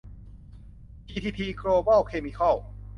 [1.07, 2.55] พีทีที โกลบอล เคมิคอล